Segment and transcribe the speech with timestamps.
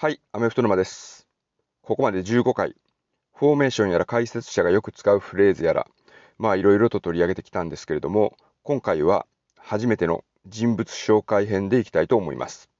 [0.00, 1.26] はい、アメフト沼です。
[1.82, 2.76] ここまで15回、
[3.34, 5.88] フォーメーションやら解説者がよく使うフレーズやら、
[6.38, 9.26] まあいろいろと取り上げてきたんですけれども、今回は
[9.56, 12.70] 初めての人物紹介編でいきたいと思います。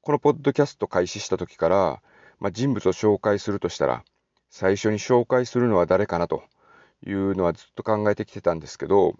[0.00, 2.02] このポッドキャスト開始した時から、
[2.38, 4.02] まあ、人物を紹介するとしたら、
[4.48, 6.44] 最初に紹介するのは誰かなと
[7.06, 9.16] いうのはずっと考えてきてたんですけど、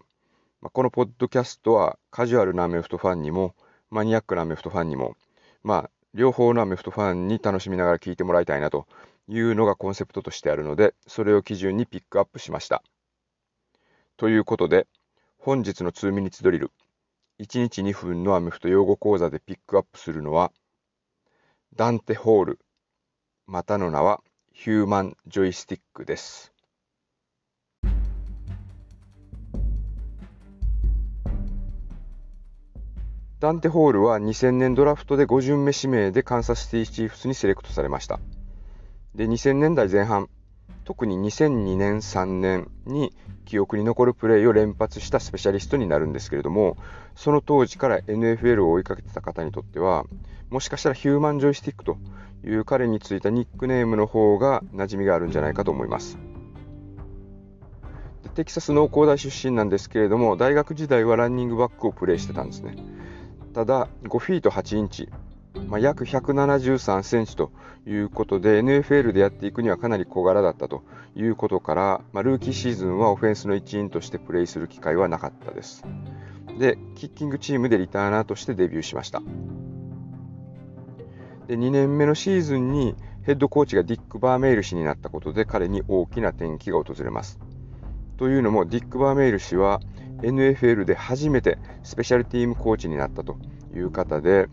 [0.63, 3.55] まあ、このポッドキャストはカジュアルなアメフトファンにも、
[3.91, 5.19] マニアックなアメフトファンにも、
[5.63, 8.87] まあ両方のアメフトファンに楽しみながら聞いてもらいたいなと
[9.29, 12.83] いうのがコンセプトとしてあるので、それを基準にピックアップしました。
[14.17, 14.87] ということで、
[15.39, 16.73] 本日の2ミニッツドリル、
[17.41, 20.53] 1日2分のアメフト用語講座でピックアップするのは、
[21.77, 22.59] ダンテ・ホール、
[23.47, 24.21] またの名は
[24.53, 26.50] ヒューマン・ジョイスティックです。
[33.41, 38.21] ダンテ・ホールは2000年ドラフトで5巡目指名でカンサスシティ・チーフスにセレクトされました。
[39.15, 40.29] で、2000年代前半、
[40.85, 43.15] 特に2002年、3年に
[43.47, 46.77] 記憶に残るプレーを連発したスペシャリストになるんですけれども、
[47.15, 50.05] その当時から NFL を追いかけてた方にとっては、
[50.51, 51.97] もしかしたらヒューマン・ジョイスティックと
[52.45, 56.19] いう彼についたニックネームの方が馴染みがあるんじゃないかと思います。
[58.35, 62.77] テキサス農工大出身なんですけれども、大学時代はランニングバックをプレーしてたんですね。
[63.53, 65.09] ただ、5フィート8インチ、
[65.69, 67.51] まあ、約173センチと
[67.87, 70.83] いうことで、NFL でやっていくにはかなり小柄だったと
[71.17, 75.85] いうことから、まあ、ルーキーシーズンはオフェンスの一員としてプレーする機会はなかったです。
[76.59, 79.21] で、キッキングチームでリターナーとしてデビューしました。
[81.49, 87.41] で、2年目のシーズンにヘッドコーチがディック・バーメイル氏になったことで彼に大きな転機が訪れます。
[88.17, 89.81] というのも、ディック・バーメイル氏は
[90.23, 93.39] NFL で初めてスペシャルティームコーチになったと
[93.75, 94.49] いう方で、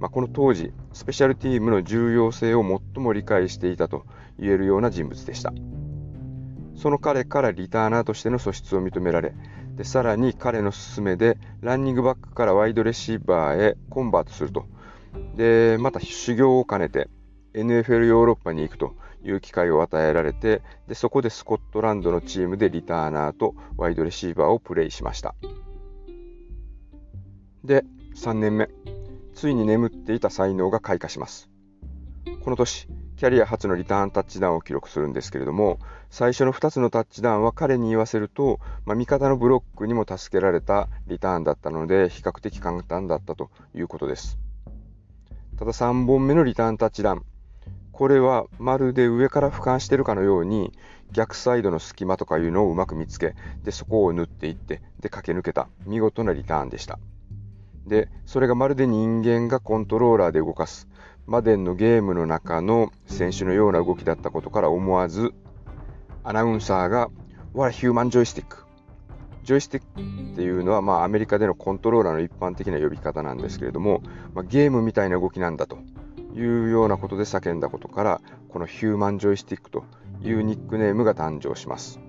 [0.00, 4.04] まあ、この当時、スペシャルティームの重要性を最も理解していたと
[4.38, 5.52] 言えるような人物でした。
[6.74, 9.32] その彼からリターナーとしての素質を認められ、
[9.76, 14.66] でさらに彼の勧めでランニングバックからワイドレシーバーへコンバートすると。
[15.36, 17.08] で、また修行を兼ねて
[17.54, 25.34] NFL ヨーロッパに行くという機会を与えられてで、そこでスコットランドのチームでリターナーとワイドレシーバーをプレイしました。
[27.64, 27.84] で、
[28.16, 28.68] 3年目、
[29.34, 31.48] ついに眠っていた才能が開花します。
[32.42, 35.78] この年、キャリア初のリターンタッチダウンを記録するんですけれども、
[36.10, 44.38] 最初の2つのタッチダウンは彼に言わせると、まあ、味方のブロックにも助けられたリターンだったので、比較的簡単だったということです。
[45.56, 47.22] ただ3本目のリターンタッチダウン、
[47.92, 50.72] これはまるで上から俯瞰してるかのように
[51.12, 55.68] 逆サイドの隙間とかいうのをうまく見つけでそこを縫っていってで駆け抜けた。
[55.86, 56.98] 見事なリターンでした。
[57.86, 60.88] でそれがまるで人間がコントローラーで動かす。
[61.26, 65.32] マデンのゲームの中の選手のような動きだったことから思わず
[66.24, 67.10] アナウンサーが
[67.54, 68.56] 「What a human joystick」
[69.44, 74.02] ジョイスティックっていうのは、まあ、アメリカでのコントローラーの一般的な呼び方なんですけれども、
[74.34, 75.78] まあ、ゲームみたいな動きなんだと。
[76.34, 79.84] いうようなことで叫んだことから、このヒューマンジョイスティックと
[80.22, 82.00] いうニックネームが誕生します。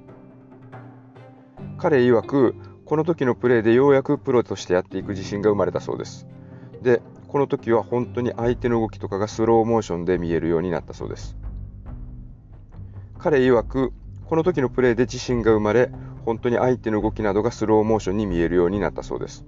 [1.78, 6.28] 彼曰く、この時のプレーでようやくプロとしてやっていく自信が生まれたそうです。
[6.81, 11.35] で、この時は本当に相手の動きとかがスローモーションで見えるようになったそうです。
[13.17, 13.94] 彼曰く、
[14.25, 15.89] この時のプレーで自信が生まれ、
[16.25, 19.45] 本当に相手の動きなどがスローモーションに見えるようになったそうです。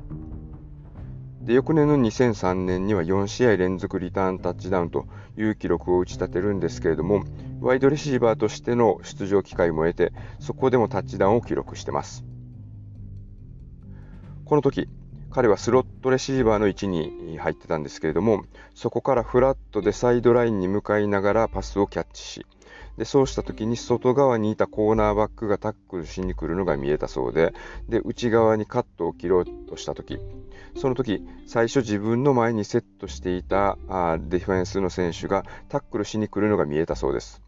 [1.45, 5.05] で、翌年の2003年には4試合連続リターンタッチダウンと
[5.37, 7.23] いう記録を打ち立てるんですけれども、
[7.61, 12.25] ワイドレシーバーとしての出場機会も得て、そこでもタッチダウンを記録してます。
[14.43, 14.89] この時、
[15.29, 22.45] 彼はスロットレシーバーの位置に入ってたんですけれども、そこからフラットでサイドラインに向かいながらパスをキャッチし、
[22.97, 27.53] でそうした時に外側にいたコーナーバックがタックルしに来るのが見えたそうで、
[27.89, 30.19] で内側にカットを切ろうとした時、
[30.75, 37.41] その時最初自分の前にセットしていたあディフェンスの選手がタックルしに来るのが見えたそうです。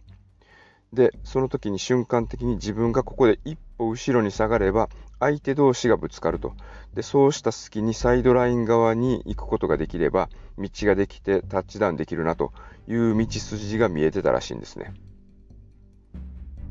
[0.93, 4.89] で、その時に瞬間的に自分がここで一歩後ろに下がれば
[5.19, 6.53] 相手同士がぶつかると。
[6.93, 12.53] で、そうした隙にサイドライン側に行くことができれば道ができてタッチダウンできるなと
[12.87, 14.93] いう道筋が見えてたらしいんですね。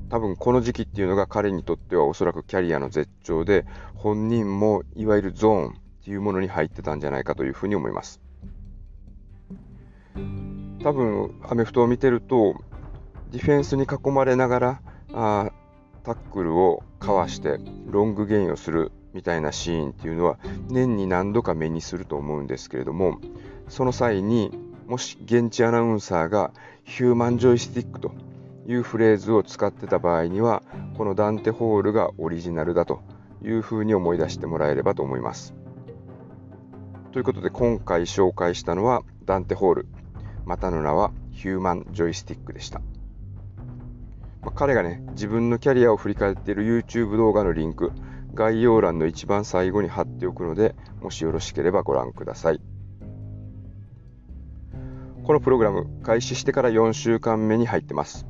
[0.08, 5.72] 多分この時期っていうのが彼にとってはおそらくキャリアの絶頂で本人もいわゆるゾーンっ
[6.04, 8.20] ていうものに入ってたんじゃないかというふうに思います。
[10.82, 12.54] 多分アメフトを見てると
[13.32, 14.80] ディフェンスに囲まれながら
[15.12, 15.50] あ
[16.04, 20.38] タックルをかわしてロングゲインをするみたいなシーンっていうのは
[20.68, 23.18] 年に何度か目にすると思うんですけれども
[23.68, 24.56] その際に
[24.86, 26.52] もし現地アナウンサーが
[26.84, 28.12] ヒューマンジョイスティックと
[28.66, 30.62] いうフレーズを使ってた場合には、
[30.96, 33.02] このダンテホールがオリジナルだと
[33.42, 35.54] いうふうに思い出してもらえればと思います。
[37.12, 39.86] ということで今回紹介したのはダンテホール、
[40.44, 42.80] またの名はヒューマンジョイスティックでした。
[44.42, 47.92] まあ、彼がね、自分のキャリアを振り返っている YouTube 動画のリンク、
[48.34, 52.60] 概要欄の一番最後に貼っておくので、もしよろしければご覧ください。
[55.24, 58.26] このプログラム、開始してから4週間目に入ってます。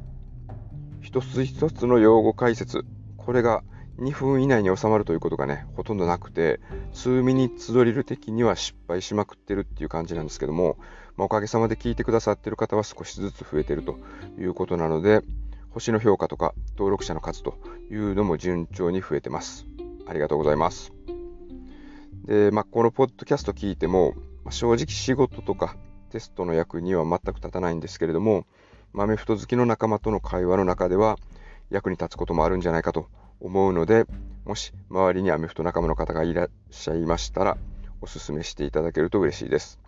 [1.16, 2.84] 一つ一つの用語解説、
[3.16, 3.64] これが
[3.98, 6.60] 2分以内に収まるということがね、ほとんどなくて、
[6.92, 10.76] 2ミニッツドリル的には失敗しまくってるっていう感じなんですけども、
[11.16, 13.96] まあ、おかげさまで聞いてくださってる方は少しずつ増えてると
[14.38, 15.22] いうことなので、
[15.70, 17.54] 星の評価とか登録者の数と
[17.90, 19.64] いうのも順調に増えてます。
[20.06, 20.92] ありがとうございます。
[22.26, 24.12] で、まあ、このポッドキャスト聞いても、
[24.44, 25.76] まあ、正直仕事とか
[26.10, 28.44] テストの役には全く立たないんですけれども、
[28.92, 31.16] 豆太好きの仲間との会話の中では
[31.70, 33.08] 役に立つこともあるんじゃないかと
[33.40, 34.06] 思うので、
[34.44, 37.58] もし周りにアメフト仲間の方がいらっしゃいましたら、
[38.00, 39.80] お勧めしていただけると嬉しいです。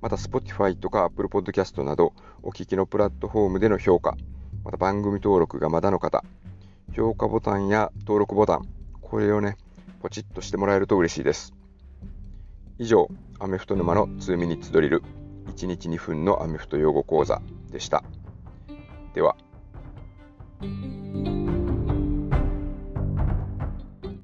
[0.00, 2.12] また、Spotify とか Apple Podcast など、
[2.42, 4.16] お聞きのプラットフォームでの評価、
[4.64, 6.24] また番組登録がまだの方、
[6.94, 8.68] 評価ボタンや登録ボタン、
[9.00, 9.56] これをね、
[10.02, 11.54] ポチッとしてもらえると嬉しいです。
[12.78, 13.08] 以上、
[13.38, 15.02] アメフト沼の2ミニッツドリル、
[15.46, 17.40] 1日2分のアメフト用語講座
[17.74, 18.04] でした。
[19.14, 19.36] では。